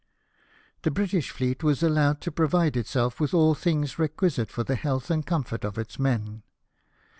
The 0.81 0.89
British 0.89 1.29
fleet 1.29 1.61
was 1.63 1.83
allowed 1.83 2.21
to 2.21 2.31
provide 2.31 2.75
itself 2.75 3.19
with 3.19 3.35
all 3.35 3.53
things 3.53 3.99
requisite 3.99 4.49
for 4.49 4.63
the 4.63 4.73
health 4.73 5.11
and 5.11 5.23
comfort 5.23 5.63
of 5.63 5.77
its 5.77 5.99
men. 5.99 6.41